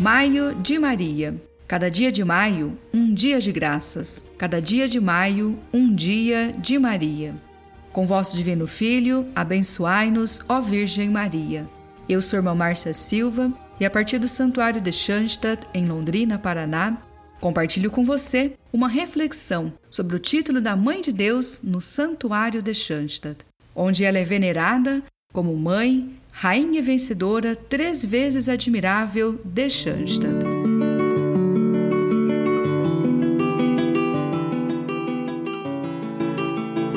[0.00, 1.34] Maio de Maria.
[1.66, 4.30] Cada dia de maio, um dia de graças.
[4.38, 7.34] Cada dia de maio, um dia de Maria.
[7.92, 11.68] Com vosso Divino Filho, abençoai-nos, ó Virgem Maria.
[12.08, 16.98] Eu sou irmã Márcia Silva e a partir do Santuário de Schanstatt, em Londrina, Paraná,
[17.40, 22.72] compartilho com você uma reflexão sobre o título da Mãe de Deus no Santuário de
[22.72, 23.38] Schanstatt,
[23.74, 30.44] onde ela é venerada como mãe, rainha vencedora, três vezes admirável de Schanstatt.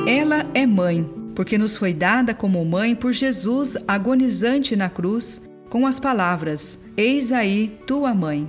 [0.08, 5.88] Ela é mãe, porque nos foi dada como mãe por Jesus agonizante na cruz, com
[5.88, 8.48] as palavras: Eis aí tua mãe.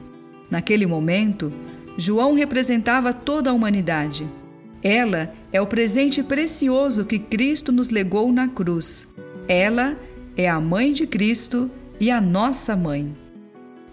[0.50, 1.50] Naquele momento,
[1.96, 4.28] João representava toda a humanidade.
[4.82, 9.14] Ela é o presente precioso que Cristo nos legou na cruz.
[9.48, 10.11] Ela é
[10.48, 11.70] a mãe de Cristo
[12.00, 13.14] e a nossa mãe.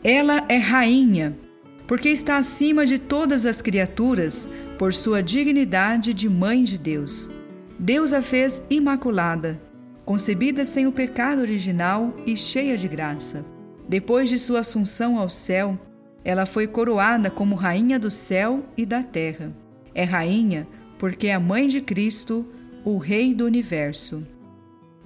[0.03, 1.37] Ela é rainha,
[1.85, 7.29] porque está acima de todas as criaturas por sua dignidade de mãe de Deus.
[7.77, 9.61] Deus a fez imaculada,
[10.05, 13.45] concebida sem o pecado original e cheia de graça.
[13.87, 15.77] Depois de sua assunção ao céu,
[16.23, 19.51] ela foi coroada como rainha do céu e da terra.
[19.93, 22.45] É rainha porque é a mãe de Cristo,
[22.83, 24.27] o Rei do universo.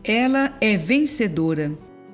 [0.04, 1.72] Ela é vencedora,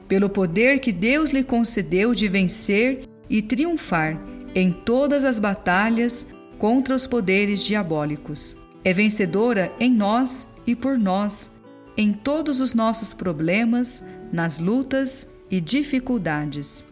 [0.07, 4.21] pelo poder que Deus lhe concedeu de vencer e triunfar
[4.53, 8.57] em todas as batalhas contra os poderes diabólicos.
[8.83, 11.61] É vencedora em nós e por nós,
[11.97, 16.85] em todos os nossos problemas, nas lutas e dificuldades.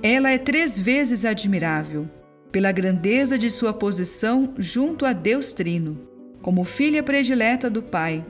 [0.00, 2.08] Ela é três vezes admirável,
[2.52, 6.00] pela grandeza de sua posição junto a Deus Trino,
[6.40, 8.24] como filha predileta do Pai,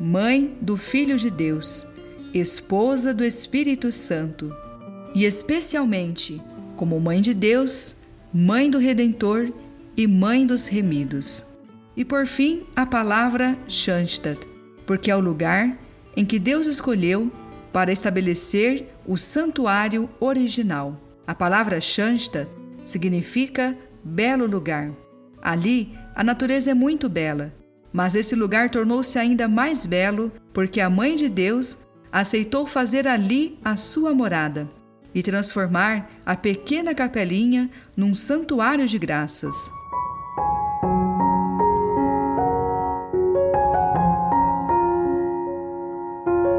[0.00, 1.86] mãe do Filho de Deus,
[2.34, 4.54] esposa do Espírito Santo,
[5.14, 6.40] e especialmente
[6.76, 8.02] como mãe de Deus,
[8.32, 9.50] mãe do Redentor
[9.96, 11.46] e mãe dos remidos.
[11.96, 14.40] E por fim, a palavra Schanstatt,
[14.84, 15.78] porque é o lugar
[16.14, 17.32] em que Deus escolheu
[17.72, 21.00] para estabelecer o santuário original.
[21.26, 22.48] A palavra Shansta
[22.84, 24.92] significa belo lugar.
[25.42, 27.52] Ali, a natureza é muito bela,
[27.92, 31.78] mas esse lugar tornou-se ainda mais belo porque a Mãe de Deus
[32.12, 34.68] aceitou fazer ali a sua morada
[35.14, 39.56] e transformar a pequena capelinha num santuário de graças.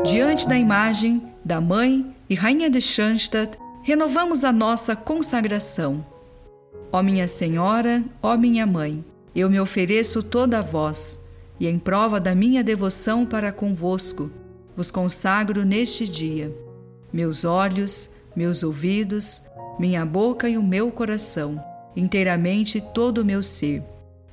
[0.03, 6.05] Diante da imagem da Mãe e Rainha de Schanstatt, renovamos a nossa consagração.
[6.91, 9.03] Ó minha Senhora, ó minha Mãe,
[9.39, 11.27] eu me ofereço toda a vós,
[11.59, 14.31] e em prova da minha devoção para convosco,
[14.75, 16.51] vos consagro neste dia.
[17.13, 19.43] Meus olhos, meus ouvidos,
[19.77, 21.63] minha boca e o meu coração,
[21.95, 23.83] inteiramente todo o meu ser.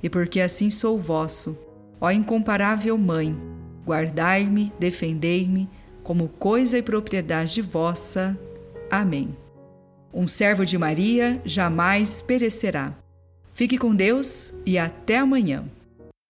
[0.03, 1.59] E porque assim sou vosso,
[2.01, 3.37] ó incomparável Mãe,
[3.87, 5.69] guardai-me, defendei-me,
[6.03, 8.39] como coisa e propriedade vossa.
[8.91, 9.37] Amém.
[10.13, 13.04] Um servo de Maria jamais perecerá.
[13.55, 15.65] Fique com Deus e até amanhã.